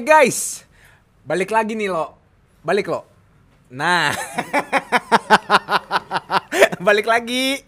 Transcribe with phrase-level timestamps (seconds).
[0.00, 0.64] Eh guys,
[1.28, 2.16] balik lagi nih lo,
[2.64, 3.04] balik lo.
[3.68, 4.16] Nah,
[6.88, 7.60] balik lagi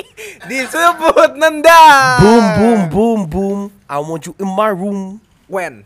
[0.49, 2.25] disebut nendang.
[2.25, 3.59] Boom, boom, boom, boom.
[3.85, 5.85] I want you in my room When?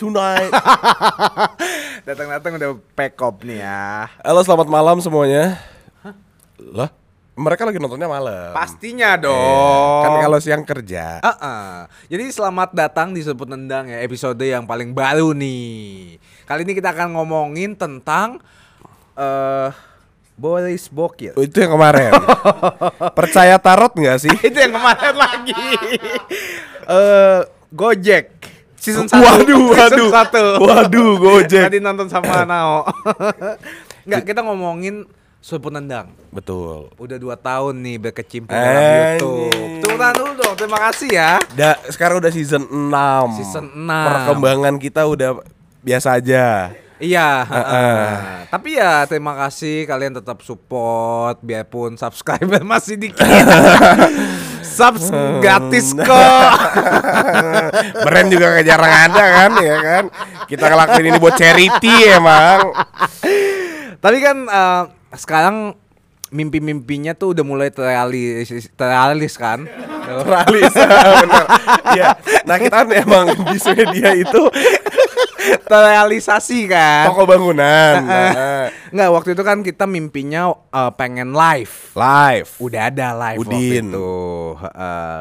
[0.00, 0.48] tonight.
[2.08, 4.08] Datang-datang udah pack up nih ya.
[4.24, 5.60] Halo, selamat malam semuanya.
[6.56, 6.88] Lah,
[7.36, 8.56] mereka lagi nontonnya malam.
[8.56, 10.02] Pastinya Iya, dong.
[10.02, 11.20] Kan kalau siang kerja.
[11.20, 11.84] Uh-uh.
[12.08, 16.16] Jadi selamat datang di Sebut Nendang ya episode yang paling baru nih.
[16.48, 18.40] Kali ini kita akan ngomongin tentang
[19.14, 19.68] eh
[20.36, 21.36] Boris Bokil.
[21.36, 22.12] Oh, itu yang kemarin.
[23.18, 24.32] Percaya tarot nggak sih?
[24.48, 25.56] Itu yang kemarin lagi.
[26.88, 27.40] Eh
[27.72, 28.32] Gojek
[28.76, 29.16] season 1.
[29.16, 30.08] Waduh, waduh.
[30.08, 30.60] Season 1.
[30.64, 31.64] Waduh, Gojek.
[31.68, 32.84] Tadi nonton sama Nao.
[34.04, 35.08] Enggak, kita ngomongin
[35.46, 36.10] Sebut Nendang.
[36.34, 36.90] Betul.
[36.98, 38.98] Udah 2 tahun nih berkecimpung dalam Anjing.
[39.14, 39.78] YouTube.
[39.78, 40.54] Tepuk tangan dulu dong.
[40.58, 41.32] Terima kasih ya.
[41.54, 43.38] Da, sekarang udah season 6.
[43.38, 43.86] Season 6.
[43.86, 45.38] Perkembangan kita udah
[45.86, 46.74] biasa aja.
[46.98, 48.06] Iya, heeh.
[48.48, 53.22] tapi ya terima kasih kalian tetap support biarpun subscriber masih dikit.
[54.66, 56.50] Subs gratis kok.
[58.04, 60.04] Brand juga gak jarang ada kan ya kan.
[60.50, 62.74] Kita ngelakuin ini buat charity emang.
[64.02, 65.78] tapi kan eh, sekarang
[66.26, 69.62] mimpi-mimpinya tuh udah mulai terrealis, terrealis kan?
[70.02, 70.74] Teralis
[71.22, 71.44] bener.
[71.94, 72.08] Iya.
[72.42, 74.42] Nah kita kan emang di Swedia itu
[75.70, 77.06] terrealisasi kan?
[77.06, 77.94] toko bangunan.
[78.02, 81.94] Nah, Nggak waktu itu kan kita mimpinya eh, pengen live.
[81.94, 82.50] live.
[82.58, 83.84] Udah ada live waktu Udin.
[83.86, 84.10] itu.
[84.56, 85.18] heeh.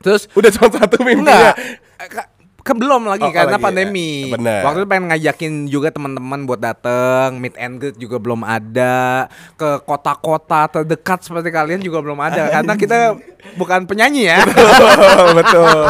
[0.00, 1.06] Terus Udah cuma satu Enggak.
[1.06, 1.52] mimpinya.
[2.00, 2.22] Ke,
[2.60, 4.28] ke belum lagi Oh, karena lagi, pandemi.
[4.28, 4.36] ya.
[4.36, 4.60] Bener.
[4.62, 9.26] Waktu itu pengen ngajakin juga teman-teman buat dateng, meet and greet juga belum ada.
[9.56, 12.98] Ke kota-kota terdekat seperti kalian juga belum ada karena kita
[13.60, 14.44] bukan penyanyi ya.
[14.44, 15.80] betul, betul.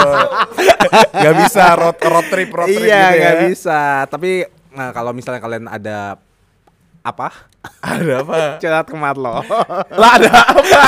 [1.23, 3.21] Gak bisa road road trip road trip iya, gitu ya.
[3.21, 3.81] nggak bisa.
[4.09, 4.31] Tapi
[4.73, 6.17] nah, kalau misalnya kalian ada
[7.01, 7.50] apa?
[7.81, 8.57] Ada apa?
[8.57, 9.45] Curhat ke Marlo.
[9.93, 10.83] Lah ada apa?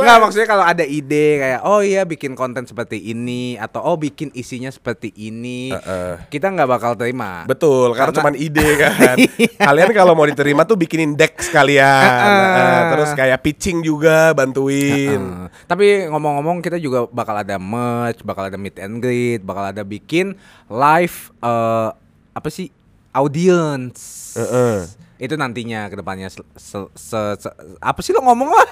[0.00, 4.28] Enggak maksudnya kalau ada ide kayak oh iya bikin konten seperti ini atau oh bikin
[4.32, 6.28] isinya seperti ini, Heeh.
[6.28, 7.48] kita nggak bakal terima.
[7.48, 9.16] Betul, karena, Karena- cuman ide kan.
[9.56, 11.88] Kalian kalau mau diterima tuh bikinin deck sekalian.
[12.04, 12.48] Heeh.
[12.60, 15.16] Nah, terus kayak pitching juga bantuin.
[15.16, 15.48] Heeh.
[15.64, 20.36] Tapi ngomong-ngomong kita juga bakal ada merch, bakal ada meet and greet, bakal ada bikin
[20.68, 21.88] live eh
[22.30, 22.68] apa sih
[23.16, 24.36] audience.
[24.36, 25.00] Heeh.
[25.20, 28.68] Itu nantinya ke depannya se- se- se- se- apa sih lo ngomong lah?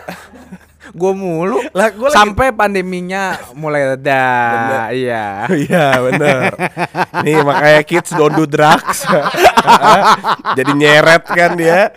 [0.96, 1.60] Gue mulu.
[1.70, 4.24] Lah, gua lagi- Sampai pandeminya mulai reda.
[4.88, 5.24] Iya.
[5.60, 6.50] Iya bener
[7.20, 9.04] Nih makanya kids don't do drugs
[10.58, 11.92] Jadi nyeret kan dia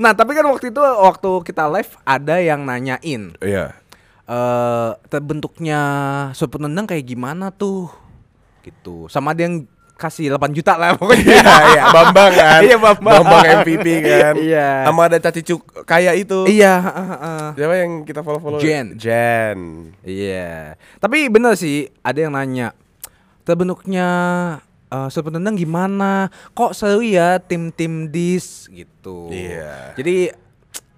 [0.00, 3.76] Nah, tapi kan waktu itu waktu kita live ada yang nanyain Iya
[4.22, 5.80] eh terbentuknya
[6.32, 7.90] sup nendang kayak gimana tuh?
[8.62, 9.10] Gitu.
[9.10, 9.66] Sama ada yang
[10.02, 11.22] kasih 8 juta lah pokoknya.
[11.38, 13.44] Iya iya Bambang kan Iya, Bambang.
[13.62, 14.68] MVP kan Iya.
[14.90, 17.44] Sama ada caci cuk kaya itu Iya, heeh, heeh.
[17.54, 18.98] Siapa yang kita follow-follow Jen.
[18.98, 19.58] Jen
[20.02, 20.74] Iya.
[20.98, 22.74] Tapi bener sih, ada yang nanya
[23.42, 24.08] terbentuknya
[24.86, 26.28] eh sup nendang gimana?
[26.52, 29.32] Kok seru ya tim-tim dis gitu.
[29.32, 29.96] Iya.
[29.96, 30.28] Jadi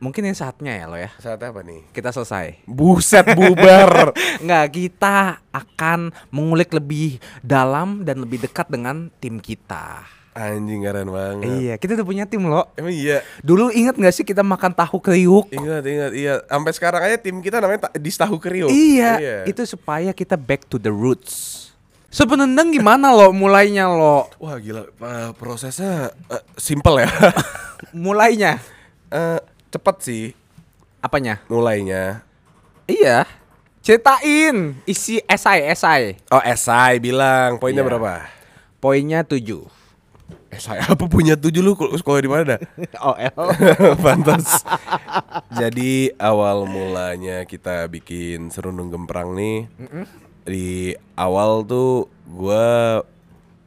[0.04, 1.08] mungkin ini saatnya ya lo ya.
[1.16, 1.80] Saat apa nih?
[1.96, 2.60] Kita selesai.
[2.68, 4.12] Buset bubar
[4.44, 10.04] Nggak, kita akan mengulik lebih dalam dan lebih dekat dengan tim kita.
[10.34, 12.66] Anjing keren banget Iya, kita udah punya tim loh.
[12.74, 15.46] Emang iya Dulu inget nggak sih kita makan tahu kriuk?
[15.54, 20.10] Ingat ingat iya Sampai sekarang aja tim kita namanya Dis Tahu Kriuk Iya, itu supaya
[20.10, 21.62] kita back to the roots.
[22.10, 24.26] Sepenendang gimana lo mulainya lo?
[24.42, 27.10] Wah gila eh, prosesnya eh, simple ya
[27.94, 28.58] Mulainya
[29.14, 29.38] Eh,
[29.74, 30.24] Cepet sih
[31.02, 31.42] apanya?
[31.50, 32.22] mulainya
[32.86, 33.26] Iya.
[33.82, 36.16] Ceritain isi esai esai.
[36.30, 37.88] Oh esai bilang poinnya Iya.
[37.90, 38.14] berapa?
[38.78, 39.66] Poinnya 7.
[40.48, 42.60] Esai apa punya tujuh lu sekolah di mana dah?
[43.04, 43.50] Oh, L.
[44.04, 44.62] Pantas.
[45.50, 49.66] Jadi awal mulanya kita bikin serundung gemprang nih.
[50.46, 53.02] Di awal tuh gua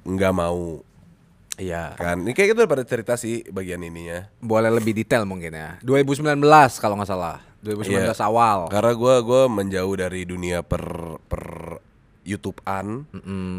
[0.07, 0.79] nggak mau
[1.57, 1.93] Iya.
[1.93, 2.21] kan.
[2.21, 4.29] Ini kayak gitu pada cerita sih bagian ininya.
[4.37, 5.81] Boleh lebih detail mungkin ya.
[5.81, 6.37] 2019
[6.77, 7.41] kalau nggak salah.
[7.59, 8.23] 2019 Iya.
[8.23, 8.69] awal.
[8.69, 10.85] Karena gua gua menjauh dari dunia per
[11.23, 11.43] per
[12.23, 13.07] YouTubean,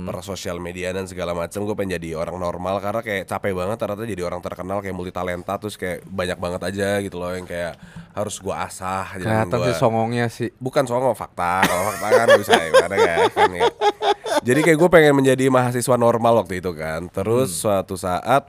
[0.05, 1.65] per sosial media dan segala macam.
[1.65, 5.09] Gue pengen jadi orang normal karena kayak capek banget ternyata jadi orang terkenal kayak multi
[5.09, 7.81] talenta terus kayak banyak banget aja gitu loh yang kayak
[8.13, 9.09] harus gua asah.
[9.17, 10.53] Kelihatan gua- sih songongnya sih.
[10.55, 13.65] bukan songong fakta kalau fakta kan bisa ya ada ya kan ya.
[14.43, 18.47] Jadi kayak gue pengen menjadi mahasiswa normal waktu itu kan terus suatu saat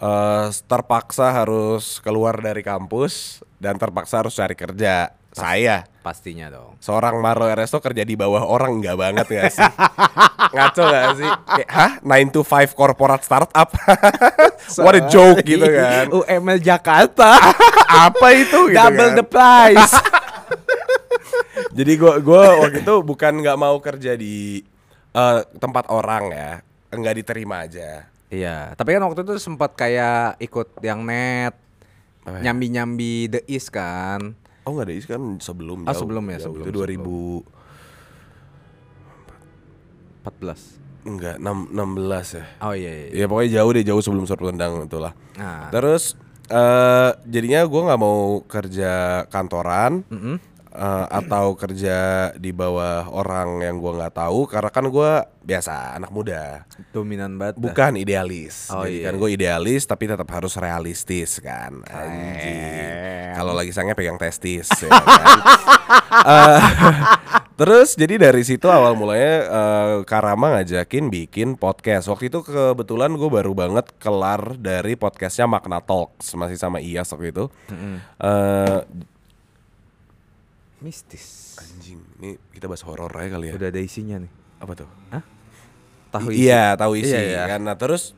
[0.00, 6.74] eh terpaksa harus keluar dari kampus dan terpaksa harus cari kerja Saya Pastinya dong.
[6.82, 9.70] seorang Marlo Eresto kerja di bawah orang nggak banget gak sih?
[10.56, 11.30] Ngaco gak sih?
[11.54, 11.92] Kayak, hah?
[12.02, 13.68] 9 to 5 corporate startup?
[14.82, 16.10] What a joke gitu kan.
[16.10, 17.38] UML Jakarta.
[18.10, 19.18] Apa itu gitu Double kan.
[19.22, 19.94] the price.
[21.70, 24.66] Jadi gua gua waktu itu bukan nggak mau kerja di
[25.12, 26.52] eh, tempat orang ya.
[26.90, 28.06] Nggak diterima aja.
[28.26, 31.50] Iya, tapi kan waktu itu sempat kayak ikut yang net
[32.22, 32.46] Apa ya?
[32.46, 34.38] nyambi-nyambi The East kan.
[34.62, 36.54] Oh nggak ada is kan sebelum Ah, jauh, sebelum ya, jauh.
[36.54, 37.42] sebelum, Itu 2000
[40.22, 40.78] 14.
[41.02, 42.44] enggak 6, 16 ya.
[42.60, 43.06] Oh iya iya.
[43.14, 45.12] Ya pokoknya jauh deh jauh sebelum surat tendang itulah.
[45.34, 46.14] Nah, Terus
[46.46, 48.92] eh jadinya gua nggak mau kerja
[49.26, 50.36] kantoran mm-mm.
[50.70, 56.10] Eh, atau kerja di bawah orang yang gua nggak tahu karena kan gua biasa anak
[56.12, 56.68] muda.
[56.92, 57.56] dominan banget.
[57.56, 58.68] Bukan idealis.
[58.72, 59.10] Oh, Jadi iya.
[59.10, 61.80] kan gue idealis tapi tetap harus realistis kan.
[61.86, 63.36] Anjing.
[63.36, 65.38] Kalau lagi sange pegang testis ya kan.
[66.10, 66.60] Eh,
[67.60, 72.06] terus jadi dari situ awal mulanya eh, Karama ngajakin bikin podcast.
[72.10, 77.34] Waktu itu kebetulan gue baru banget kelar dari podcastnya Makna Talks masih sama Iyas waktu
[77.34, 77.44] itu.
[78.22, 78.78] Eh,
[80.80, 81.56] Mistis.
[81.60, 83.54] anjing, ini kita bahas horor aja kali ya.
[83.56, 84.32] Udah ada isinya nih.
[84.60, 84.88] Apa tuh?
[86.10, 86.42] Tahu I- isi?
[86.48, 87.42] Iya, tahu isi Iya, iya.
[87.46, 87.60] kan.
[87.62, 88.16] Nah, terus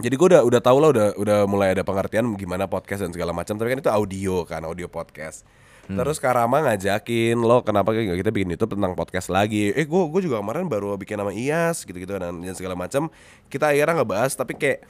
[0.00, 3.32] jadi gue udah udah tahu lah udah udah mulai ada pengertian gimana podcast dan segala
[3.32, 3.56] macam.
[3.56, 5.44] Tapi kan itu audio kan, audio podcast.
[5.88, 5.98] Hmm.
[5.98, 9.74] Terus Karama ngajakin lo kenapa nggak kita bikin YouTube tentang podcast lagi?
[9.74, 13.10] Eh, gue gue juga kemarin baru bikin nama Iyas gitu-gitu dan, dan segala macam.
[13.50, 14.86] Kita akhirnya ngebahas tapi kayak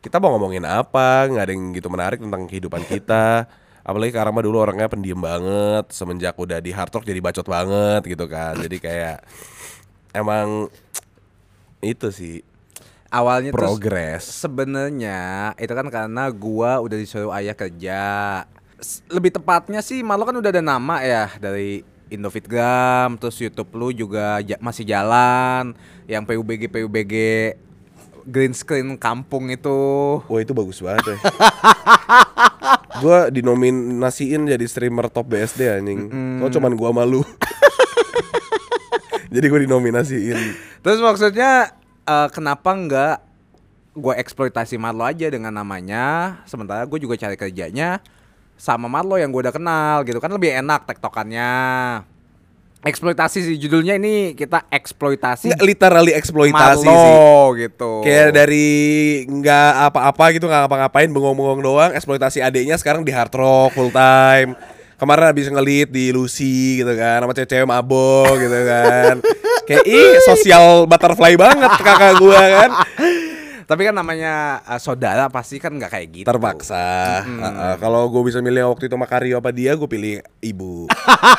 [0.00, 1.28] kita mau ngomongin apa?
[1.28, 3.44] Nggak ada yang gitu menarik tentang kehidupan kita.
[3.80, 8.28] Apalagi Karama dulu orangnya pendiam banget, semenjak udah di hard rock jadi bacot banget gitu
[8.28, 8.60] kan.
[8.60, 9.24] Jadi kayak
[10.12, 10.68] emang
[11.80, 12.44] itu sih
[13.10, 14.22] Awalnya progres.
[14.22, 18.02] sebenarnya itu kan karena gua udah disuruh ayah kerja.
[19.10, 24.42] Lebih tepatnya sih malu kan udah ada nama ya dari Indofitgram, terus YouTube lu juga
[24.42, 25.74] ja- masih jalan,
[26.06, 27.14] yang PUBG PUBG
[28.26, 29.80] green screen kampung itu.
[30.26, 31.18] Wah itu bagus banget ya.
[33.00, 36.00] gua dinominasiin jadi streamer top BSD anjing.
[36.44, 37.24] Kok cuman gua malu.
[39.34, 40.38] jadi gua dinominasiin.
[40.84, 41.74] Terus maksudnya
[42.06, 43.16] eh, kenapa nggak
[43.90, 47.98] gue eksploitasi Marlo aja dengan namanya, sementara gue juga cari kerjanya
[48.54, 51.52] sama Marlo yang gue udah kenal gitu kan lebih enak tektokannya.
[52.80, 56.88] Eksploitasi sih judulnya ini kita eksploitasi Nggak literally eksploitasi sih.
[56.88, 58.00] Marlo gitu.
[58.00, 58.68] Kayak dari
[59.28, 64.56] nggak apa-apa gitu nggak ngapa-ngapain bengong-bengong doang eksploitasi adiknya sekarang di hard rock full time.
[64.96, 69.14] Kemarin habis ngelit di Lucy gitu kan sama cewek-cewek mabok gitu kan.
[69.68, 72.70] Kayak ih sosial butterfly banget kakak gua kan.
[73.70, 76.26] Tapi kan namanya eh, saudara pasti kan nggak kayak gitu.
[76.26, 77.22] Terpaksa.
[77.22, 80.90] Heeh, Kalau gue bisa milih waktu itu Makario apa dia, gue pilih ibu.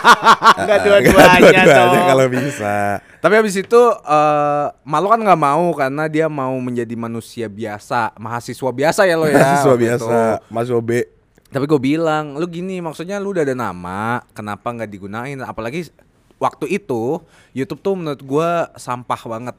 [0.63, 2.07] Nggak Heeh, dua-duanya dua-duanya dong.
[2.07, 2.75] kalau bisa.
[3.19, 8.72] Tapi habis itu eh Malo kan nggak mau karena dia mau menjadi manusia biasa, mahasiswa
[8.72, 9.36] biasa ya lo ya.
[9.36, 10.18] Mahasiswa waktu biasa.
[10.48, 11.12] Mas Obe.
[11.51, 15.36] Tapi gue bilang, lu gini maksudnya lu udah ada nama, kenapa nggak digunain?
[15.44, 15.92] Apalagi
[16.39, 17.19] waktu itu
[17.52, 19.56] YouTube tuh menurut gua sampah banget.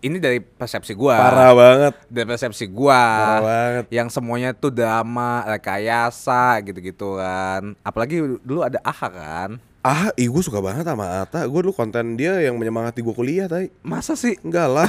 [0.00, 1.16] Ini dari persepsi gua.
[1.20, 1.94] Parah banget.
[2.08, 3.00] Dari persepsi gua.
[3.00, 3.84] Parah banget.
[3.92, 7.76] Yang semuanya tuh drama, rekayasa gitu-gitu kan.
[7.84, 9.50] Apalagi dulu ada AHA kan.
[9.80, 11.40] Ah, ih gue suka banget sama Ata.
[11.48, 13.72] Gue dulu konten dia yang menyemangati gue kuliah, tay.
[13.80, 14.36] Masa sih?
[14.44, 14.88] Enggak lah.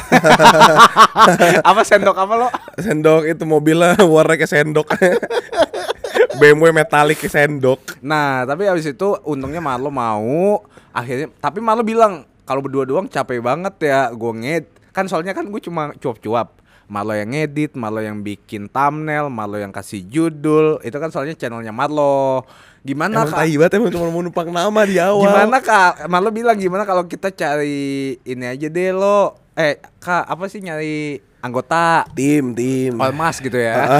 [1.71, 2.47] apa sendok apa lo?
[2.75, 4.91] sendok itu mobilnya warna kayak sendok.
[6.43, 7.79] BMW metalik kayak sendok.
[8.03, 10.59] Nah, tapi habis itu untungnya Marlo mau
[10.91, 15.47] akhirnya tapi Marlo bilang kalau berdua doang capek banget ya gue nged kan soalnya kan
[15.47, 16.59] gue cuma cuap-cuap
[16.91, 21.71] Marlo yang ngedit, Marlo yang bikin thumbnail, Marlo yang kasih judul itu kan soalnya channelnya
[21.71, 22.43] Marlo
[22.83, 23.39] gimana Emang kak?
[23.39, 25.23] tai banget emang cuma mau numpang nama di awal.
[25.23, 26.11] Gimana kak?
[26.11, 31.23] Marlo bilang gimana kalau kita cari ini aja deh lo eh kak apa sih nyari
[31.41, 32.93] anggota Tim, tim.
[32.95, 33.99] Ormas gitu ya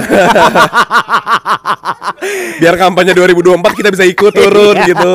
[2.62, 5.14] Biar kampanye 2024 kita bisa ikut turun gitu.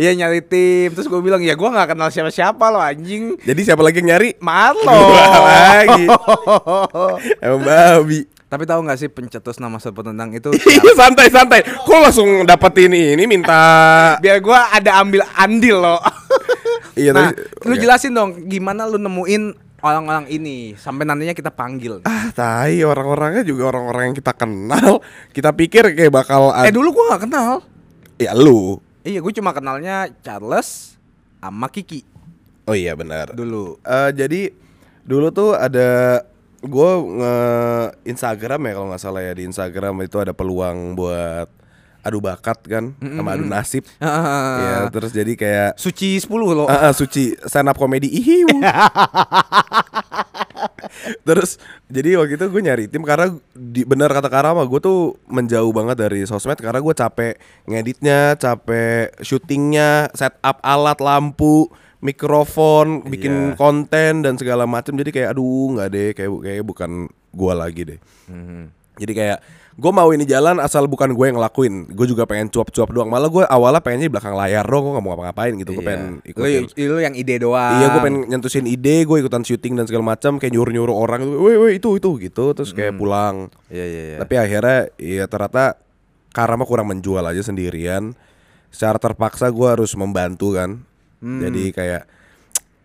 [0.00, 3.84] Iya nyari tim Terus gue bilang ya gue gak kenal siapa-siapa lo anjing Jadi siapa
[3.84, 4.40] lagi yang nyari?
[4.40, 6.04] Marlo Gua lagi.
[7.44, 8.20] Emang babi.
[8.52, 11.60] Tapi tahu nggak sih pencetus nama sepak tendang itu Iya santai santai.
[11.64, 13.60] Kok langsung dapetin ini minta
[14.20, 16.00] biar gua ada ambil andil loh.
[16.92, 17.80] Iya nah, tapi lu oke.
[17.80, 22.00] jelasin dong gimana lu nemuin orang-orang ini sampai nantinya kita panggil.
[22.06, 25.02] Ah, tai orang-orangnya juga orang-orang yang kita kenal.
[25.34, 27.52] Kita pikir kayak bakal Eh dulu gua nggak kenal.
[28.16, 28.78] ya lu.
[29.02, 30.94] Iya, gue cuma kenalnya Charles
[31.42, 32.06] sama Kiki
[32.70, 33.34] Oh iya benar.
[33.34, 33.74] dulu.
[33.82, 34.54] Eh, jadi
[35.02, 36.22] dulu tuh ada
[36.62, 37.34] gue nge
[38.06, 41.50] Instagram ya kalau nggak salah ya di Instagram itu ada peluang buat
[42.02, 43.86] adu bakat kan sama adu nasib.
[43.98, 44.58] Ah.
[44.62, 46.66] Ya, terus jadi kayak Suci 10 loh.
[46.66, 48.50] Ah, ah, suci stand up comedy ihiu.
[51.26, 51.56] Terus
[51.88, 55.96] jadi waktu itu gue nyari tim karena di, bener kata Karama gue tuh menjauh banget
[55.98, 61.66] dari sosmed karena gue capek ngeditnya, capek syutingnya, setup alat lampu,
[61.98, 63.56] mikrofon, bikin Iya.
[63.56, 64.94] konten dan segala macam.
[64.94, 66.90] Jadi kayak aduh nggak deh kayak kayak bukan
[67.32, 67.98] gue lagi deh.
[68.28, 68.81] Mhm.
[69.00, 69.38] Jadi kayak
[69.72, 71.88] gue mau ini jalan asal bukan gue yang ngelakuin.
[71.96, 73.08] Gue juga pengen cuap-cuap doang.
[73.08, 74.84] Malah gue awalnya pengennya di belakang layar doang.
[74.84, 75.70] Gue gak mau ngapa-ngapain gitu.
[75.72, 75.88] Gue Iya.
[75.88, 76.62] pengen Lu, ikutin.
[76.92, 77.72] lu yang ide doang.
[77.80, 81.36] Iya gue pengen nyentusin ide, gue ikutan syuting dan segala macam, kayak nyuruh-nyuruh orang itu,
[81.40, 83.48] weh weh itu itu gitu, terus kayak pulang.
[83.72, 84.16] Iya iya iya.
[84.20, 85.80] Tapi akhirnya ya ternyata
[86.32, 88.16] Karama kurang menjual aja sendirian.
[88.72, 90.80] Secara terpaksa gue harus membantu kan.
[91.20, 92.08] Jadi kayak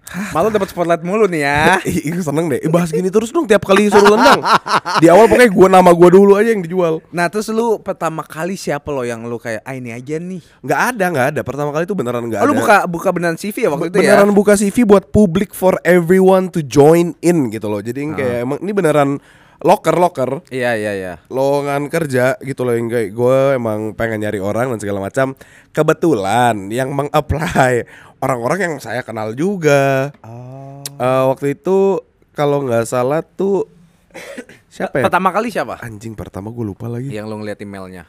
[0.36, 1.60] Malu dapat spotlight mulu nih ya.
[1.88, 2.64] Ih, seneng deh.
[2.64, 4.40] Eh, bahas gini terus dong tiap kali suruh lendang.
[5.04, 7.04] Di awal pokoknya gue nama gue dulu aja yang dijual.
[7.12, 10.42] Nah terus lu pertama kali siapa lo yang lu kayak ah ini aja nih.
[10.64, 11.42] Nggak ada, nggak ada.
[11.44, 12.52] Pertama kali itu beneran nggak Oh, ada.
[12.52, 14.16] lu buka buka beneran CV ya waktu itu ya?
[14.16, 17.84] beneran buka CV buat publik for everyone to join in gitu loh.
[17.84, 19.10] Jadi kayak emang ini beneran
[19.58, 20.46] locker locker.
[20.54, 21.14] Iya iya iya.
[21.34, 25.34] lowongan kerja gitu loh yang kayak gue emang pengen nyari orang dan segala macam
[25.74, 27.86] kebetulan yang meng-apply
[28.20, 30.82] orang-orang yang saya kenal juga Oh.
[30.94, 33.66] Eh, waktu itu kalau nggak salah tuh
[34.68, 35.78] siapa ya Pertama kali siapa?
[35.80, 38.04] anjing pertama gue lupa lagi Yang lu ngeliat emailnya.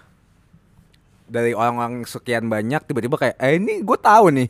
[1.24, 4.48] Dari orang-orang sekian banyak tiba-tiba kayak eh ini gue tahu nih.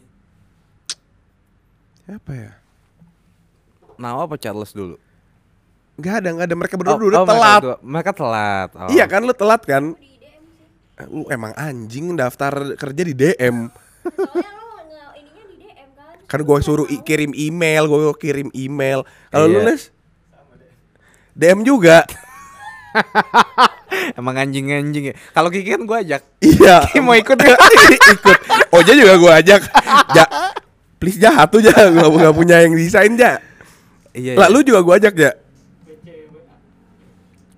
[2.01, 2.53] siapa ya
[3.97, 4.95] Nawa apa Charles dulu?
[5.95, 7.77] nggak ada nggak ada mereka berdua Oh, udah oh, mereka telat berdua.
[7.83, 8.69] Mereka telat.
[8.73, 8.89] Oh.
[8.89, 9.85] iya kan lu telat kan
[10.95, 13.67] Eh, lu emang anjing daftar kerja di DM
[14.09, 15.89] Soalnya lo nge ininya di DM
[16.29, 16.45] kan.
[16.45, 19.73] gue suruh kirim email gue kirim email kalau lu Iya.
[19.73, 19.83] les
[21.33, 22.05] DM juga
[24.19, 25.15] Emang anjing-anjing ya.
[25.33, 26.23] Kalau Kiki kan gue ajak.
[26.43, 26.77] Iya.
[26.93, 27.57] Ki mau ikut ya?
[28.17, 28.39] ikut.
[28.75, 29.61] Oja juga gue ajak.
[30.17, 30.25] Ja,
[30.99, 33.39] please jahat tuh ja, gak, gak punya yang desain ja.
[34.13, 34.35] Iya.
[34.35, 35.33] Lah lu juga gue ajak ya.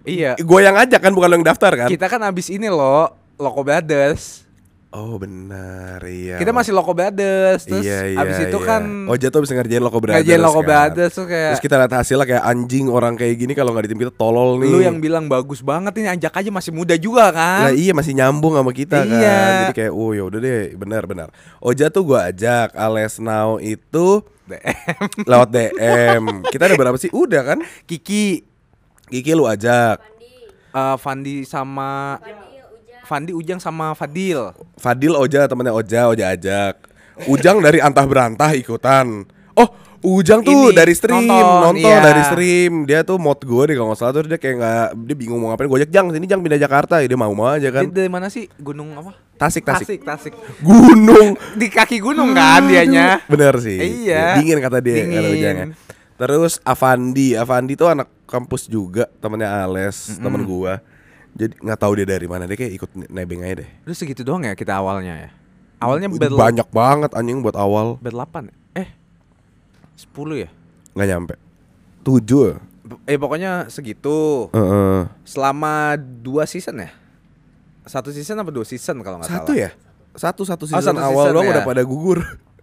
[0.04, 0.30] Iya.
[0.40, 1.88] Gue yang ajak kan bukan lo yang daftar kan?
[1.88, 4.44] Kita kan abis ini loh Loko Brothers.
[4.90, 6.34] Oh benar iya.
[6.34, 7.62] Kita masih Loko Brothers.
[7.62, 8.66] Terus iya, iya, abis itu iya.
[8.66, 10.26] kan Oja tuh bisa ngerjain Loko Brothers.
[10.26, 10.66] Ngajain Loko kan.
[10.66, 13.90] Brothers tuh kayak Terus kita lihat hasilnya kayak anjing orang kayak gini kalau nggak di
[13.94, 14.66] tim kita tolol nih.
[14.74, 17.70] Lu yang bilang bagus banget ini ajak aja masih muda juga Lah kan?
[17.78, 19.14] iya masih nyambung sama kita kan.
[19.14, 19.38] Iya.
[19.70, 21.28] Jadi kayak oh ya udah deh, benar benar.
[21.62, 25.06] Oja tuh gue ajak, Ales Now itu DM.
[25.30, 26.22] lewat DM.
[26.50, 27.14] Kita ada berapa sih?
[27.14, 27.58] Udah kan?
[27.86, 28.42] Kiki,
[29.06, 30.02] Kiki lu ajak.
[30.02, 30.30] Pandi,
[30.74, 32.49] eh, Fandi sama Ujang.
[33.10, 34.54] Fandi Ujang sama Fadil.
[34.78, 36.86] Fadil Oja temennya Oja, Oja ajak.
[37.26, 39.26] Ujang dari antah berantah ikutan.
[39.58, 39.66] Oh,
[40.00, 42.06] Ujang tuh Ini, dari stream, nonton, nonton, iya.
[42.06, 42.72] dari stream.
[42.86, 45.50] Dia tuh mod gue deh kalau nggak salah tuh dia kayak nggak dia bingung mau
[45.50, 45.66] ngapain.
[45.66, 47.90] Gue ajak Jang sini Jang pindah Jakarta, dia mau mau aja kan.
[47.90, 48.46] Dia dari mana sih?
[48.62, 49.12] Gunung apa?
[49.42, 49.90] Tasik Tasik.
[49.90, 50.34] Tasik, Tasik.
[50.62, 51.34] Gunung.
[51.58, 53.26] Di kaki gunung kan dianya.
[53.26, 54.06] Bener sih.
[54.06, 54.38] Iya.
[54.38, 55.34] Dingin kata dia kata Dingin.
[55.34, 55.66] Ujang ya.
[56.14, 60.78] Terus Avandi, Avandi tuh anak kampus juga, temennya Ales, temen gua.
[61.40, 63.68] Jadi nggak tahu dia dari mana dia kayak ikut nebeng aja deh.
[63.82, 65.30] Udah segitu doang ya kita awalnya ya.
[65.80, 67.96] Awalnya Itu banyak banget anjing buat awal.
[67.96, 68.52] bed 8.
[68.76, 68.88] Eh.
[69.96, 70.48] 10 ya?
[70.90, 71.34] nggak nyampe
[72.02, 72.58] tujuh
[73.06, 74.50] Eh pokoknya segitu.
[74.50, 75.06] Heeh.
[75.22, 76.90] Selama dua season ya?
[77.86, 79.64] Satu season apa dua season kalau nggak satu salah?
[79.64, 79.70] ya
[80.10, 81.52] satu satu Oh, season satu awal season doang ya.
[81.54, 82.18] udah pada gugur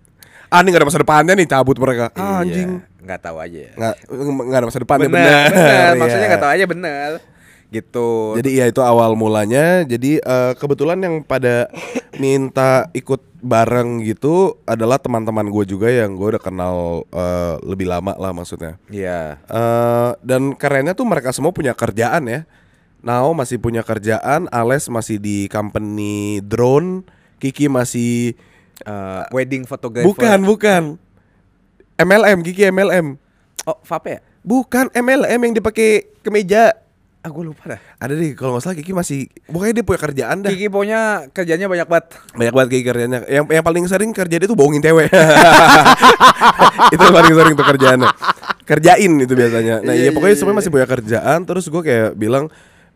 [0.54, 2.70] ah ini nggak ada masa depannya nih cabut mereka ah, Iya, anjing
[3.00, 3.72] nggak tahu aja ya.
[3.74, 3.94] nggak
[4.44, 5.64] nggak ada masa depannya bener, bener, bener.
[5.64, 5.88] Iya.
[5.96, 7.10] Maksudnya nggak tahu aja bener.
[7.68, 8.40] Gitu.
[8.40, 11.68] jadi ya itu awal mulanya jadi eh, kebetulan yang pada
[12.22, 18.16] minta ikut bareng gitu adalah teman-teman gue juga yang gue udah kenal eh, lebih lama
[18.16, 19.36] lah maksudnya Iya.
[19.44, 22.42] Eh, dan kerennya tuh mereka semua punya kerjaan ya.
[22.98, 27.06] Nao masih punya kerjaan, Ales masih di company drone,
[27.38, 28.34] Kiki masih
[28.78, 30.06] Eh, wedding photographer.
[30.08, 30.84] bukan bukan
[31.98, 33.18] MLM, Kiki MLM.
[33.66, 34.20] Oh, Vape ya?
[34.40, 36.78] Bukan MLM yang dipakai kemeja.
[37.20, 37.80] Ah, gue lupa dah.
[38.00, 40.52] Ada deh kalau nggak salah Kiki masih pokoknya dia punya kerjaan dah.
[40.54, 41.02] Kiki pokoknya
[41.36, 42.06] kerjanya banyak banget.
[42.32, 43.18] Banyak banget Kiki kerjanya.
[43.28, 45.12] Yang yang paling sering kerja dia tuh bohongin cewek.
[46.94, 48.10] itu yang paling sering tuh kerjaannya.
[48.64, 49.76] Kerjain itu biasanya.
[49.82, 52.48] Nah, Iya, iya pokoknya iya, semuanya masih punya kerjaan terus gue kayak bilang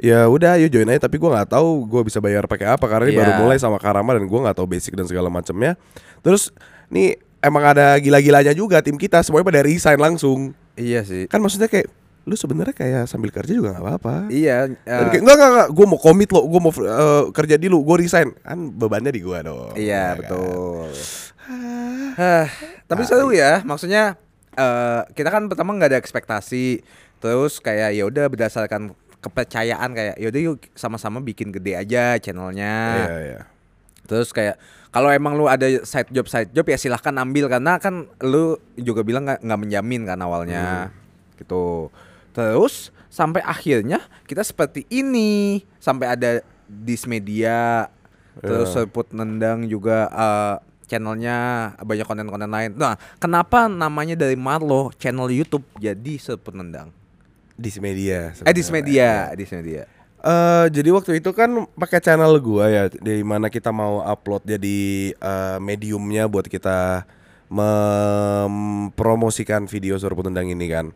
[0.01, 3.05] ya udah ayo join aja tapi gue nggak tahu gue bisa bayar pakai apa karena
[3.05, 3.21] ini Iya.
[3.21, 5.77] baru mulai sama Karama dan gue nggak tahu basic dan segala macamnya.
[6.21, 6.49] Terus
[6.87, 10.53] nih emang ada gila-gilanya juga tim kita semuanya pada resign langsung.
[10.75, 11.27] Iya sih.
[11.27, 11.89] Kan maksudnya kayak
[12.21, 14.15] lu sebenarnya kayak sambil kerja juga nggak apa-apa.
[14.29, 14.69] Iya.
[14.69, 17.67] Dan eh, kayak, enggak enggak enggak, gue mau komit lo, gue mau eh, kerja di
[17.67, 18.29] lu, gue resign.
[18.45, 19.73] Kan bebannya di gue dong.
[19.73, 20.17] iya ya kan?
[20.21, 20.89] betul.
[22.15, 22.47] Hah,
[22.85, 23.65] tapi seru ya.
[23.65, 24.15] Maksudnya
[24.53, 26.85] eh kita kan pertama nggak ada ekspektasi.
[27.21, 32.75] Terus kayak ya udah berdasarkan kepercayaan kayak yaudah yuk sama-sama bikin gede aja channelnya.
[32.97, 33.41] Iya, iya.
[34.09, 34.57] Terus kayak
[34.91, 39.05] kalau emang lu ada side job side job ya silahkan ambil karena kan lu juga
[39.05, 40.89] bilang nggak nggak menjamin kan awalnya
[41.37, 41.93] gitu.
[42.31, 47.91] Terus sampai akhirnya kita seperti ini sampai ada dismedia
[48.39, 48.87] terus Ya.
[48.87, 50.55] serput nendang juga eh,
[50.87, 51.35] channelnya
[51.83, 52.71] banyak konten-konten lain.
[52.79, 56.95] Nah kenapa namanya dari Marlo channel YouTube jadi serput nendang?
[57.59, 58.31] Dismedia.
[58.47, 59.83] Eh dismedia, dismedia.
[60.23, 64.79] Eh jadi waktu itu kan pakai channel gua ya di mana kita mau upload jadi
[65.11, 67.03] eh, mediumnya buat kita
[67.51, 70.95] mempromosikan video Surabaya Tendang ini kan.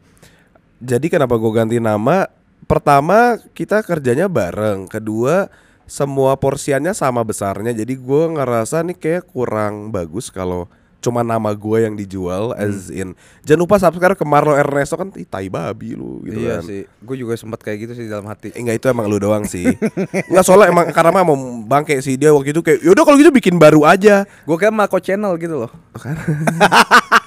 [0.82, 2.28] Jadi kenapa gua ganti nama?
[2.66, 5.48] Pertama kita kerjanya bareng, kedua
[5.86, 7.72] semua porsiannya sama besarnya.
[7.72, 10.66] Jadi gua ngerasa nih kayak kurang bagus kalau
[10.98, 13.14] cuma nama gua yang dijual as in.
[13.46, 16.66] Jangan lupa subscribe ke Marlo Ernesto kan tai babi lu gitu iya kan.
[16.66, 18.50] sih, gue juga sempat kayak gitu sih dalam hati.
[18.50, 19.70] Eh, Enggak itu emang lu doang sih
[20.34, 23.62] Enggak soalnya emang karena mau bangke sih dia waktu itu kayak yaudah kalau gitu bikin
[23.62, 25.72] baru aja Gue kira Mako channel gitu loh.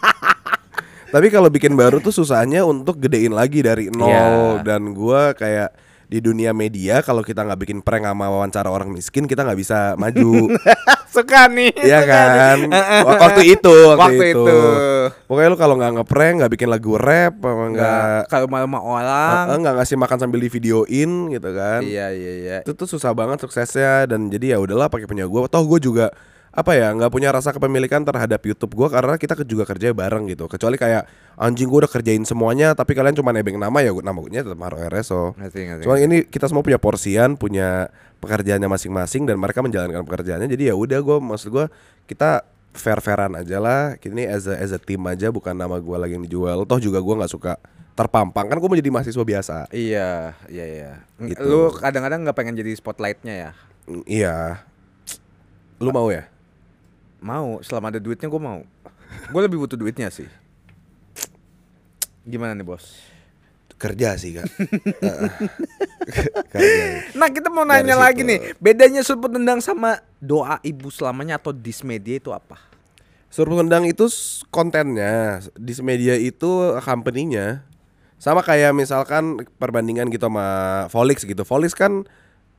[1.08, 4.26] Tapi kalau bikin baru tuh susahnya untuk gedein lagi dari nol Iya.
[4.62, 5.72] Dan gua kayak
[6.04, 9.92] di dunia media kalau kita nggak bikin prank sama wawancara orang miskin kita nggak bisa
[9.94, 10.48] maju
[11.08, 11.68] Suka nih.
[11.74, 12.58] Iya kan
[13.08, 14.44] Wak- waktu itu waktu, Waktu itu.
[14.44, 14.60] itu.
[15.24, 19.60] pokoknya lu kalau nggak ngeprank nggak bikin lagu rap apa nggak Enggak kalau rumah orang.
[19.60, 22.58] nggak ngasih makan sambil di videoin gitu kan Iya iya iya.
[22.60, 26.06] itu tuh susah banget suksesnya dan jadi ya udahlah pakai punya gue toh gue juga
[26.48, 30.48] apa ya nggak punya rasa kepemilikan terhadap YouTube gue karena kita juga kerja bareng gitu.
[30.48, 31.04] Kecuali kayak
[31.36, 34.80] anjing gue udah kerjain semuanya tapi kalian cuma nebeng nama ya nama gue tetap Maro
[34.80, 35.84] RSO ngerti.
[35.84, 40.48] Cuma ini kita semua punya porsian punya pekerjaannya masing-masing dan mereka menjalankan pekerjaannya.
[40.48, 41.66] Jadi ya udah gue maksud gue
[42.08, 44.00] kita fair fairan aja lah.
[44.00, 46.64] Ini as a, as a team aja bukan nama gue lagi yang dijual.
[46.64, 47.60] Toh juga gue nggak suka
[47.92, 48.48] terpampang.
[48.48, 49.56] Kan gue mau jadi mahasiswa biasa.
[49.68, 50.92] Iya iya iya.
[51.20, 51.44] Gitu.
[51.44, 53.50] Lu kadang-kadang nggak pengen jadi spotlightnya ya?
[54.08, 54.64] Iya.
[55.78, 56.37] Lu mau ya
[57.18, 57.60] Mau.
[57.62, 58.62] Selama ada duitnya gue mau.
[59.32, 60.28] Gue lebih butuh duitnya sih.
[62.28, 63.18] Gimana nih bos?
[63.78, 64.50] kerja sih kak
[66.52, 68.30] kerja Nah kita mau Dari nanya lagi situ.
[68.34, 72.58] nih, bedanya serput tendang sama doa ibu selamanya atau dismedia itu apa?
[73.30, 74.10] Suruh Kendang itu
[74.50, 77.62] kontennya di media itu company-nya
[78.18, 80.46] sama kayak misalkan perbandingan gitu sama
[80.90, 82.02] Volix gitu Volix kan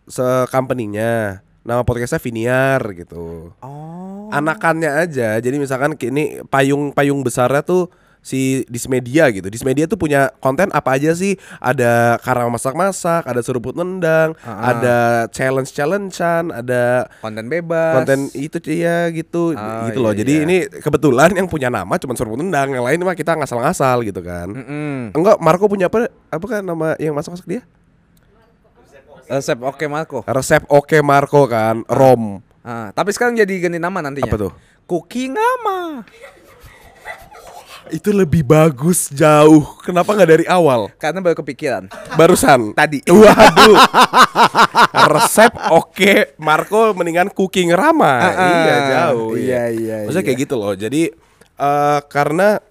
[0.08, 4.28] se-company-nya nama podcastnya Viniar gitu Oh.
[4.30, 7.88] anakannya aja jadi misalkan ini payung payung besarnya tuh
[8.20, 13.72] si Dismedia gitu Dismedia tuh punya konten apa aja sih ada karang masak-masak ada seruput
[13.74, 14.76] nendang Ah.
[14.76, 14.98] ada
[15.30, 17.96] challenge challengean ada Konten bebas.
[17.96, 20.44] konten itu ya gitu Oh, gitu loh iya, jadi iya.
[20.44, 24.52] ini kebetulan yang punya nama cuma seruput nendang yang lain mah kita ngasal-ngasal gitu kan
[24.52, 25.16] Mm-mm.
[25.16, 27.64] enggak Marco punya apa apa kan nama yang masak-masak dia
[29.30, 30.20] Resep oke Marco.
[30.26, 34.30] resep oke Marco kan rom Ah, tapi sekarang jadi ganti nama nantinya.
[34.30, 34.52] Apa tuh?
[34.84, 36.04] Cooking Ama.
[37.89, 41.89] itu lebih bagus jauh kenapa nggak dari awal Karena baru kepikiran.
[42.13, 43.02] barusan Tadi.
[43.10, 43.78] Waduh.
[45.10, 48.06] Resep oke, Marco mendingan cooking Rama.
[48.06, 48.46] Ah, ah.
[48.46, 49.34] iya jauh.
[49.34, 50.28] Iya, iya, Maksudnya iya.
[50.30, 50.74] kayak gitu loh.
[50.78, 51.10] Jadi
[51.60, 52.62] eh karena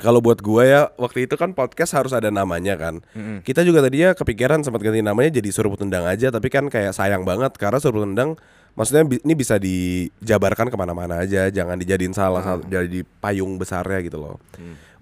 [0.00, 3.04] kalau buat gua ya waktu itu kan podcast harus ada namanya kan.
[3.44, 7.28] Kita juga tadinya kepikiran sempat ganti namanya jadi Suruh Tendang aja, tapi kan kayak sayang
[7.28, 8.40] banget karena Suruh Tendang
[8.72, 14.16] maksudnya ini bisa dijabarkan ke mana-mana aja, jangan dijadiin salah satu jadi payung besarnya gitu
[14.16, 14.40] loh.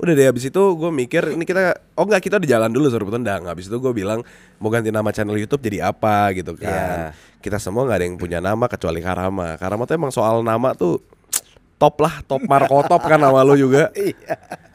[0.00, 3.14] Udah deh habis itu gue mikir ini kita oh enggak kita di jalan dulu Suruh
[3.14, 3.46] Tendang.
[3.46, 4.26] Habis itu gue bilang
[4.58, 7.14] mau ganti nama channel YouTube jadi apa gitu kan.
[7.38, 9.54] Kita semua nggak ada yang punya nama kecuali Karama.
[9.54, 10.98] Karama tuh emang soal nama tuh
[11.78, 13.92] top lah, top Marco top kan nama lu juga.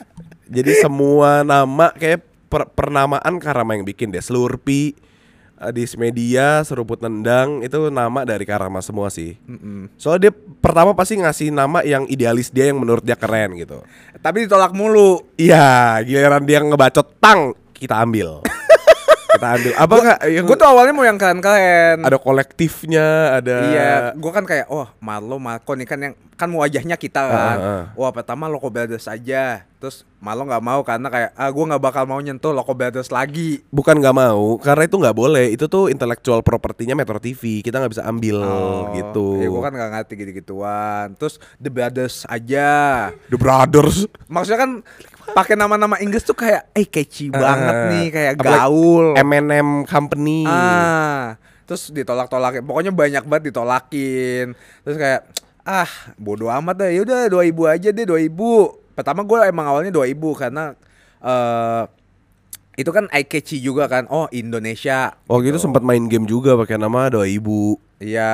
[0.46, 4.22] Jadi semua nama kayak per- pernamaan Karama yang bikin deh.
[4.22, 4.94] Slurpee,
[5.58, 9.36] eh, Dismedia, Seruput Nendang itu nama dari Karama semua sih.
[9.98, 13.82] Soalnya dia pertama pasti ngasih nama yang idealis dia yang menurut dia keren gitu.
[14.18, 15.22] Tapi ditolak mulu.
[15.36, 18.46] Iya, giliran dia ngebacot tang kita ambil.
[19.36, 19.74] kita ambil.
[19.76, 22.06] Apa enggak yang Gue tuh awalnya mau yang keren-keren.
[22.06, 26.96] ada kolektifnya, ada Iya, gue kan kayak, wah Marlo, Marco nih kan yang kan wajahnya
[26.96, 27.36] kita kan.
[27.36, 27.84] Ah, ah.
[27.96, 32.04] Wah pertama Loco Brothers aja, terus Marlo nggak mau karena kayak, ah gue nggak bakal
[32.08, 33.62] mau nyentuh Loco Brothers lagi.
[33.70, 37.94] bukan nggak mau karena itu nggak boleh itu tuh intellectual propertinya Metro TV kita nggak
[37.94, 38.40] bisa ambil
[38.96, 41.14] gitu Ya gue kan nggak ngerti gitu-gituan.
[41.16, 42.70] Terus The Brothers aja.
[43.28, 44.72] The Brothers Maksudnya kan
[45.26, 49.18] pakai nama-nama Inggris tuh kayak, eh catchy banget Ah, nih, kayak gaul.
[49.18, 51.36] M&M Company Ah,
[51.66, 52.62] terus ditolak-tolakin.
[52.62, 54.54] Pokoknya banyak banget ditolakin.
[54.82, 55.22] Terus kayak
[55.66, 57.02] ah bodoh amat deh.
[57.02, 58.85] Yaudah dua ibu aja deh dua ibu.
[58.96, 60.74] Pertama gue emang awalnya dua ibu karena
[61.22, 61.84] eh
[62.76, 64.04] itu kan eye catchy juga kan.
[64.12, 65.16] Oh, Indonesia.
[65.32, 67.80] Waktu itu sempat main game juga pakai nama Doa Ibu.
[68.04, 68.32] Iya.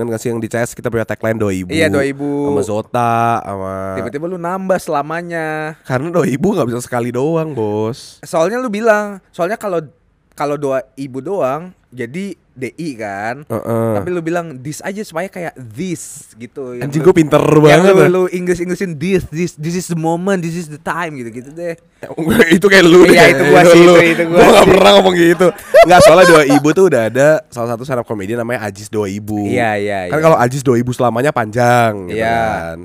[0.00, 1.68] Ingat gak sih yang di CS kita punya tagline Doa Ibu.
[1.68, 2.48] Iya, Doa Ibu.
[2.48, 5.76] Sama Zota, sama Tiba-tiba lu nambah selamanya.
[5.84, 8.24] Karena Doa Ibu nggak bisa sekali doang, Bos.
[8.24, 9.84] Soalnya lu bilang, soalnya kalau
[10.32, 13.44] kalau doa ibu doang jadi DI kan.
[13.44, 13.92] Heeh.
[13.94, 16.74] Tapi lu bilang this aja supaya kayak this gitu.
[16.74, 17.92] Yang Anjing gue pinter yang banget.
[17.92, 18.08] lu, ya.
[18.08, 21.76] lu Inggris Inggrisin this this this is the moment, this is the time gitu-gitu deh.
[22.56, 23.28] itu kayak lu Iya, deh.
[23.30, 23.94] itu gua sih, lu.
[23.94, 24.66] itu- itu gua sih.
[24.66, 25.46] pernah ngomong gitu
[25.82, 29.06] Nggak soalnya Doa Ibu tuh udah ada Salah satu stand up komedi namanya Ajis Doa
[29.06, 30.22] Ibu Iya, iya, Kan iya.
[30.22, 32.40] kalau Ajis Doa Ibu selamanya panjang gitu Iya.
[32.74, 32.78] kan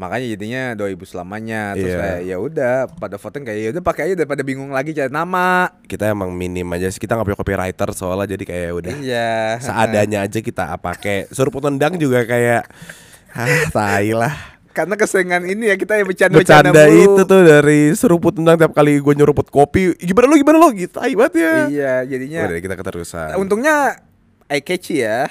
[0.00, 2.00] Makanya jadinya doa ibu selamanya terus Iya.
[2.00, 5.68] kayak ya udah pada voting kayak ya udah pakai aja daripada bingung lagi cari nama.
[5.84, 9.32] Kita emang minim aja sih Kita nggak punya copywriter soalnya Jadi kayak udah Iya.
[9.62, 12.64] Seadanya aja kita pakai Suruh tendang juga kayak
[13.30, 14.32] Ah tai lah
[14.70, 17.04] Karena keseringan ini ya kita yang bercanda-bercanda Bercanda mulu.
[17.04, 20.96] itu tuh dari seruput tendang tiap kali gue nyeruput kopi Gimana lu gimana lu gitu
[20.96, 24.00] banget ya Iya, jadinya Udah kita keterusan untungnya
[24.46, 25.28] eye catchy ya.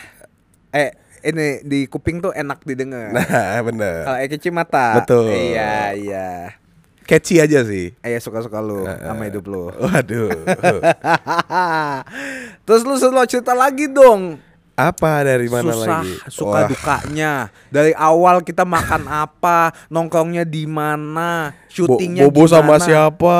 [0.69, 3.11] Eh ini di kuping tuh enak didengar.
[3.11, 4.87] Nah bener Kalau catchy mata.
[5.01, 5.29] Betul.
[5.29, 6.27] Iya, iya.
[7.03, 9.73] Catchy aja sih Eh suka-suka lu sama hidup lu.
[9.73, 10.29] Waduh
[12.65, 14.37] Terus lu selalu cerita lagi dong.
[14.79, 16.13] Apa dari mana Susah, lagi?
[16.31, 17.33] suka Wah, dukanya.
[17.67, 23.35] Dari awal kita makan apa, nongkrongnya di mana, Bo- syutingnya Bobo sama siapa?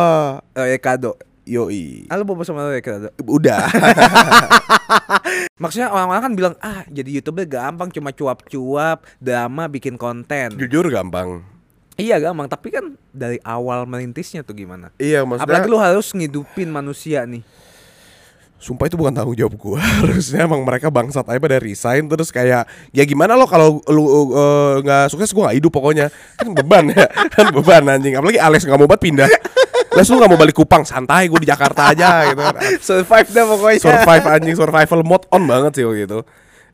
[0.52, 1.16] Eh, Kado.
[1.50, 2.06] Yoi.
[2.14, 3.10] Ah, lu bobo sama Kado.
[3.26, 3.66] Udah.
[5.62, 10.54] Maksudnya orang-orang kan bilang, ah jadi youtuber gampang cuma cuap-cuap, drama bikin konten.
[10.62, 11.42] Jujur gampang.
[11.98, 14.94] Iya gampang, tapi kan dari awal merintisnya tuh gimana?
[15.02, 17.42] Iya maksudnya Apalagi lu harus ngidupin manusia nih.
[18.62, 19.80] Sumpah itu bukan tanggung jawab gua.
[20.04, 24.74] Harusnya emang mereka bangsat aja pada resign Terus kayak Ya gimana lo kalau lu eh,
[24.84, 26.12] nggak sukses gua gak hidup pokoknya.
[26.36, 27.08] Kan beban ya.
[27.40, 28.20] Kan beban anjing.
[28.20, 29.32] Apalagi Alex gak mau banget pindah
[30.00, 32.56] Les lu gak mau balik Kupang Santai gue di Jakarta aja gitu kan.
[32.88, 33.80] Survive dah pokoknya.
[33.84, 36.20] survive anjing survival mode on banget sih waktu itu.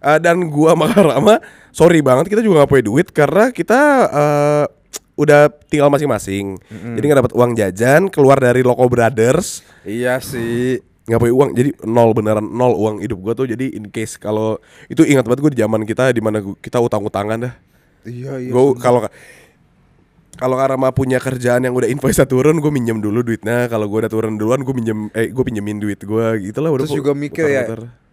[0.05, 1.35] Eh, dan gua sama Rama
[1.73, 3.81] sorry banget kita juga gak punya duit karena kita
[4.13, 4.65] eh,
[5.17, 6.59] udah tinggal masing-masing.
[6.69, 9.65] Jadi nggak dapat uang jajan keluar dari Loco Brothers.
[9.87, 10.83] Iya sih.
[11.05, 13.47] nggak punya uang jadi nol beneran nol uang hidup gua tuh.
[13.47, 14.59] Jadi in case kalau
[14.91, 17.53] itu ingat banget gue di zaman kita di mana kita utang-utangan dah.
[18.05, 18.51] Iya iya.
[18.53, 19.01] gue kalau
[20.35, 23.67] kalau Rama punya kerjaan yang udah invoice turun, gue minjem dulu duitnya.
[23.67, 26.69] Kalau gue udah turun duluan, gue minjem, eh gue pinjemin duit gue, gitu lah.
[26.69, 27.63] Udah Terus juga mikir ya,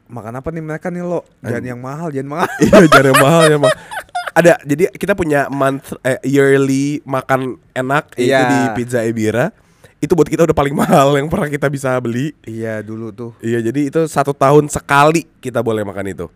[0.07, 1.25] makan apa nih mereka nih lo?
[1.41, 2.49] Jangan yang mahal, jangan mahal.
[2.63, 3.75] iya jangan yang mahal ya mah
[4.39, 8.49] ada jadi kita punya month eh, yearly makan enak itu Iya.
[8.49, 9.53] di Pizza Ebira
[10.01, 13.37] itu buat kita udah paling mahal yang pernah kita bisa beli iya dulu tuh.
[13.39, 16.27] iya jadi itu satu tahun sekali kita boleh makan itu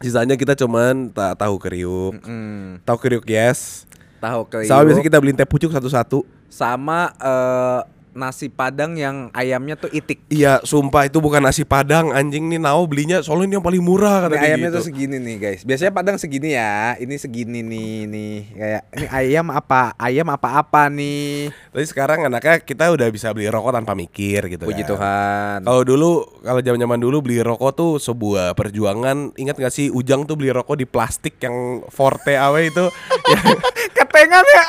[0.00, 2.80] sisanya kita cuman tak tahu kriuk Hmm.
[2.82, 3.84] tahu kriuk yes
[4.22, 6.22] Tahu ke sama biasanya kita beliin teh pucuk satu-satu.
[6.46, 7.80] Sama eh,
[8.12, 10.20] nasi padang yang ayamnya tuh itik.
[10.28, 14.28] iya sumpah itu bukan nasi padang anjing nih Nao belinya soalnya ini yang paling murah
[14.28, 14.78] kata ayamnya gitu.
[14.78, 15.60] tuh segini nih guys.
[15.64, 16.94] Biasanya padang segini ya.
[16.96, 19.96] Ini segini nih nih kayak ini ayam apa?
[19.96, 21.48] Ayam apa-apa nih.
[21.72, 24.90] Tapi sekarang anaknya kita udah bisa beli rokok tanpa mikir gitu Puji kan.
[24.92, 25.58] Tuhan.
[25.64, 26.10] Kalau dulu,
[26.44, 29.32] kalau zaman-zaman dulu beli rokok tuh sebuah perjuangan.
[29.34, 32.84] Ingat gak sih Ujang tuh beli rokok di plastik yang Forte awe itu.
[33.28, 33.44] yang
[33.96, 34.64] Ketengan ya.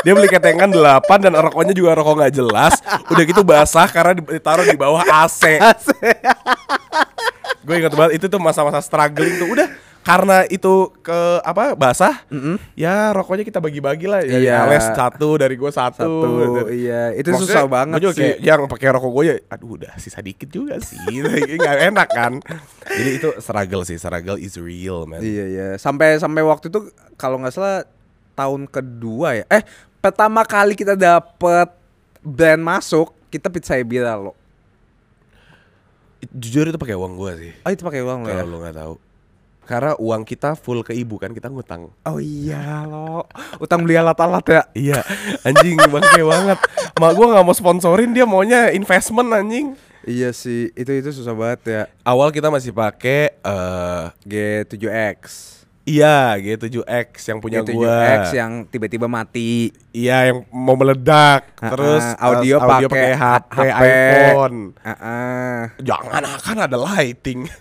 [0.00, 2.53] dia beli ketengan 8 dan rokoknya juga rokok nggak jelas.
[3.10, 5.58] Udah gitu basah karena ditaruh di bawah AC.
[7.64, 9.48] Gue ingat banget itu tuh masa-masa struggling tuh.
[9.50, 9.68] Udah
[10.04, 12.28] karena itu ke apa basah,
[12.76, 14.20] ya rokoknya kita bagi-bagi lah.
[14.20, 14.56] Ya, Iya.
[14.68, 16.04] Ales satu dari gue satu.
[16.04, 17.16] Satu, iya.
[17.16, 18.20] Itu Maksudnya, susah banget juga sih.
[18.20, 21.00] kayak yang pakai rokok gue ya, aduh udah sisa dikit juga sih,
[21.56, 22.32] nggak enak kan.
[22.84, 25.24] Jadi itu struggle sih, struggle is real man.
[25.24, 25.68] Iya iya.
[25.80, 27.88] Sampai sampai waktu itu kalau nggak salah
[28.36, 29.44] tahun kedua ya.
[29.48, 29.64] Eh
[30.04, 31.72] pertama kali kita dapet
[32.24, 34.32] brand masuk kita pizza Ebira lo.
[36.32, 38.40] Jujur itu pakai uang gue sih, Oh itu pakai uang lo ya?
[38.40, 38.94] kalau lo nggak tahu.
[39.64, 41.92] Karena uang kita full ke ibu kan kita ngutang.
[42.04, 43.28] Oh iya lo.
[43.60, 44.62] Utang beli alat-alat ya.
[44.72, 45.00] Iya,
[45.44, 46.58] anjing bangke banget.
[46.96, 49.76] Mak gue nggak mau sponsorin dia maunya investment anjing.
[50.04, 51.82] Iya sih, itu itu susah banget ya.
[52.04, 55.53] Awal kita masih pakai eh G7X.
[55.84, 58.32] Iya G7X yang punya G7X gua.
[58.32, 59.72] yang tiba-tiba mati.
[59.92, 61.56] Iya yang mau meledak.
[61.56, 63.84] Terus ah, audio eh, pakai HP, HP.
[63.84, 64.58] iPhone.
[64.82, 65.62] Ah.
[65.80, 67.46] Jangan akan ada lighting.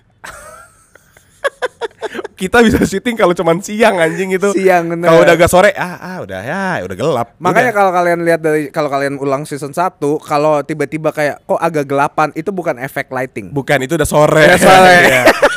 [2.39, 4.51] Kita bisa syuting kalau cuman siang anjing itu.
[4.51, 5.07] Siang, bener.
[5.07, 7.27] Kalau udah agak sore, ah, ah udah ya, udah gelap.
[7.39, 11.87] Makanya kalau kalian lihat dari kalau kalian ulang season 1, kalau tiba-tiba kayak kok agak
[11.87, 13.53] gelapan, itu bukan efek lighting.
[13.55, 14.43] bukan itu udah sore.
[14.43, 14.99] Udah sore.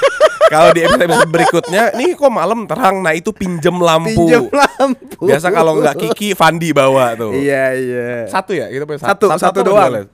[0.47, 3.03] Kalau di episode, berikutnya, nih kok malam terang.
[3.03, 4.15] Nah, itu pinjem lampu.
[4.15, 5.27] Pinjam lampu.
[5.27, 7.35] Biasa kalau nggak Kiki, Fandi bawa tuh.
[7.35, 8.09] Iya, iya.
[8.31, 9.91] Satu ya, kita punya Satu, satu apa doang.
[9.91, 10.07] dua, Les?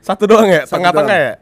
[0.00, 0.62] Satu doang ya?
[0.64, 1.28] Satu Tengah-tengah doang.
[1.28, 1.34] ya?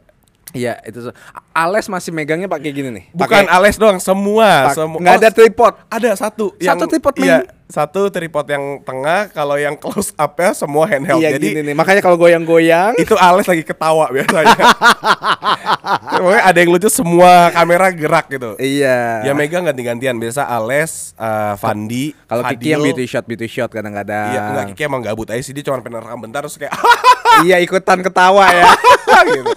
[0.52, 1.16] Iya, itu so-
[1.50, 3.04] Ales masih megangnya pakai gini nih.
[3.10, 4.70] Bukan Pakai- Ales doang, semua.
[4.70, 4.98] pak- Semua.
[4.98, 5.72] nggak Oh, ada tripod.
[5.86, 6.54] Ada satu.
[6.54, 7.50] Satu tripod iya, main.
[7.66, 9.26] satu tripod yang tengah.
[9.28, 11.18] Kalau yang close up ya semua handheld.
[11.18, 11.74] Iya Jadi gini nih.
[11.74, 14.54] Makanya kalau goyang-goyang itu Ales lagi ketawa biasanya.
[16.16, 18.50] Pokoknya ada yang lucu semua kamera gerak gitu.
[18.56, 19.24] Iya.
[19.24, 20.16] Ya megang ganti-gantian.
[20.16, 24.30] Biasa Ales, eh, Fandi, Kalau Kiki yang beauty shot, beauty shot kadang-kadang.
[24.30, 26.70] Iya, enggak Kiki emang gabut aja sih dia cuma pengen rekam bentar terus kayak
[27.42, 28.70] iya ikutan ketawa ya.
[29.28, 29.52] gitu.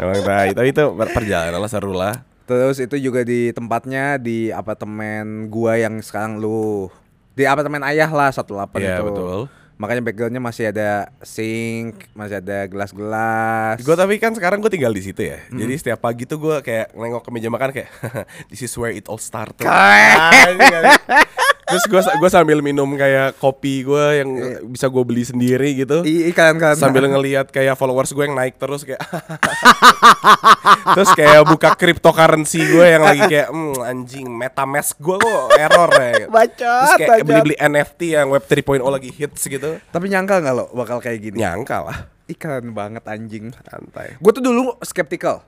[0.00, 0.82] Emang tai, tapi itu
[1.14, 2.24] perjalanan lah seru lah.
[2.44, 6.90] Terus itu juga di tempatnya di apartemen gua yang sekarang lu
[7.32, 9.04] di apartemen ayah lah satu delapan Iya, itu.
[9.06, 9.38] betul.
[9.80, 13.80] Makanya backgroundnya masih ada sink, masih ada gelas-gelas.
[13.80, 15.40] Gue tapi kan sekarang gue tinggal di situ ya.
[15.48, 17.88] Jadi setiap pagi tuh gue kayak nengok ke meja makan kayak
[18.52, 19.64] this is where it all started.
[21.70, 24.30] Terus gue gue sambil minum kayak kopi gue yang
[24.68, 26.02] bisa gue beli sendiri gitu.
[26.02, 26.74] I iklan kan.
[26.74, 29.00] Sambil ngelihat kayak followers gue yang naik terus kayak
[30.96, 36.26] Terus kayak buka cryptocurrency gue yang lagi kayak hmm, anjing metamask gue kok error ya.
[36.34, 37.26] Bacot, Terus kayak bacot.
[37.26, 39.78] beli-beli NFT yang web 3.0 lagi hits gitu.
[39.78, 41.38] Tapi nyangka nggak lo bakal kayak gini?
[41.40, 41.98] Nyangka lah.
[42.26, 43.50] Iklan banget anjing.
[43.66, 44.18] Santai.
[44.18, 45.42] Gue tuh dulu skeptical.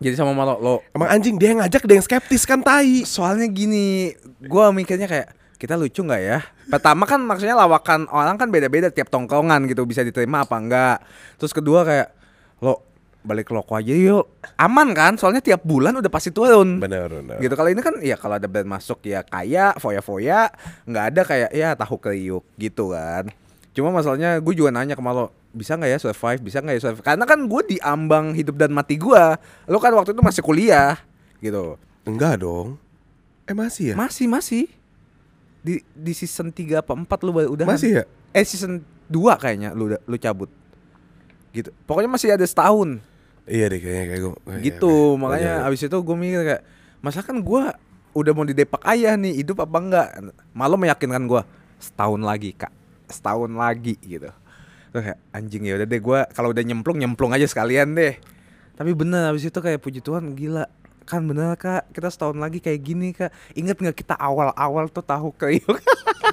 [0.00, 3.04] Jadi sama Malo lo Emang anjing dia yang ngajak dia yang skeptis kan tai.
[3.04, 4.16] soalnya gini,
[4.48, 5.28] gua mikirnya kayak
[5.60, 6.40] kita lucu nggak ya?
[6.72, 10.96] Pertama kan maksudnya lawakan orang kan beda-beda tiap tongkongan gitu bisa diterima apa enggak.
[11.36, 12.08] Terus kedua kayak
[12.64, 17.36] lo balik loko aja yuk aman kan soalnya tiap bulan udah pasti turun Bener bener.
[17.36, 20.48] gitu kalau ini kan ya kalau ada brand masuk ya kaya foya-foya
[20.88, 23.28] nggak ada kayak ya tahu kriuk gitu kan
[23.76, 27.02] cuma masalahnya gue juga nanya ke Malo bisa nggak ya survive bisa nggak ya survive
[27.02, 29.24] karena kan gue diambang hidup dan mati gue.
[29.66, 30.98] Lo kan waktu itu masih kuliah
[31.42, 31.74] gitu.
[32.06, 32.78] Enggak dong.
[33.50, 33.94] Eh masih ya?
[33.98, 34.64] masih masih.
[35.60, 38.04] Di di season 3 apa 4 lu udah Masih ya?
[38.32, 40.48] eh season 2 kayaknya lu udah- lu cabut.
[41.50, 41.74] Gitu.
[41.84, 43.02] Pokoknya masih ada setahun.
[43.50, 44.34] Iya deh kayaknya kayak gue.
[44.62, 45.18] gitu.
[45.18, 46.62] makanya abis itu gue mikir kayak
[47.02, 47.62] masa kan gue
[48.10, 50.08] udah mau di depak ayah nih hidup apa enggak?
[50.54, 51.42] Malu meyakinkan gue
[51.82, 52.70] setahun lagi kak.
[53.10, 54.30] Setahun lagi gitu
[54.90, 58.14] Terus kayak anjing ya udah deh gue kalau udah nyemplung nyemplung aja sekalian deh
[58.72, 60.64] tapi bener abis itu kayak puji Tuhan gila
[61.02, 65.30] kan bener kak kita setahun lagi kayak gini kak inget nggak kita awal-awal tuh tahu
[65.30, 65.78] kriuk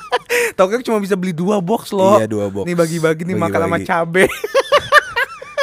[0.55, 2.63] tahu kriuk cuma bisa beli dua box loh Iya, dua box.
[2.63, 4.25] nih bagi-bagi nih makan sama cabe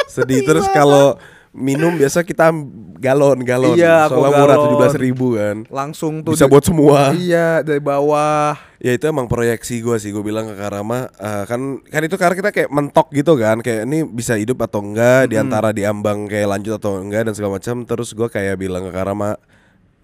[0.07, 1.19] Sedih terus kalau
[1.51, 2.51] minum biasa kita
[2.97, 3.75] galon galon.
[3.75, 4.63] Iya, aku Soalnya murah galon.
[4.65, 5.57] tujuh belas ribu kan.
[5.69, 7.11] langsung tuh Bisa buat semua.
[7.13, 8.55] iya dari bawah
[8.85, 10.13] Ya itu emang proyeksi gue sih.
[10.13, 13.57] Gue bilang ke Karama eh, kan kan itu karena kita kayak mentok gitu kan.
[13.65, 15.33] Kayak ini bisa hidup atau enggak?
[15.33, 17.25] Di antara diambang kayak lanjut atau enggak?
[17.25, 17.81] Dan segala macam.
[17.81, 19.41] Terus gue kayak bilang ke Karama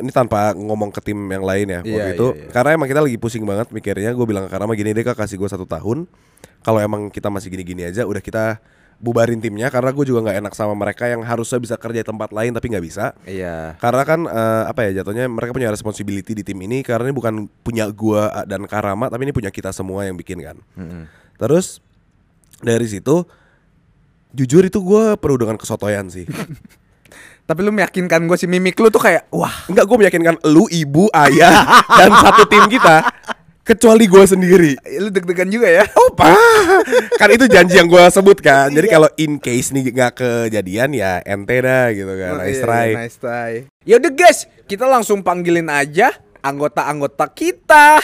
[0.02, 1.82] ini tanpa ngomong ke tim yang lain ya.
[1.86, 2.50] Waktu Iya, itu iya, iya.
[2.50, 5.38] karena emang kita lagi pusing banget mikirnya gue bilang ke Karama gini deh kak kasih
[5.38, 6.10] gue satu tahun.
[6.66, 8.58] Kalau emang kita masih gini-gini aja udah kita
[9.02, 12.30] bubarin timnya karena gue juga nggak enak sama mereka yang harusnya bisa kerja di tempat
[12.30, 13.18] lain tapi nggak bisa.
[13.26, 13.76] Iya.
[13.82, 17.50] Karena kan eh, apa ya jatuhnya mereka punya responsibility di tim ini karena ini bukan
[17.66, 20.62] punya gua eh, dan Karama tapi ini punya kita semua yang bikin kan.
[21.42, 21.82] Terus
[22.62, 23.26] dari situ
[24.32, 26.30] jujur itu gua penuh dengan kesotoyan sih.
[27.42, 29.52] Tapi lu meyakinkan gue si mimik lu tuh kayak wah.
[29.68, 31.68] Enggak gue meyakinkan lu ibu ayah
[32.00, 33.04] dan satu tim kita
[33.72, 34.76] kecuali gua sendiri.
[35.00, 35.84] lu deg-degan juga ya.
[36.12, 36.36] Opa,
[37.16, 38.68] kan itu janji yang gua sebut kan.
[38.68, 42.32] Jadi kalau in case nih nggak kejadian ya ente dah gitu kan.
[42.36, 42.88] Oh, Nice iya, try.
[43.00, 43.52] Nice try.
[43.88, 46.12] Ya udah guys, kita langsung panggilin aja
[46.44, 48.02] anggota-anggota kita.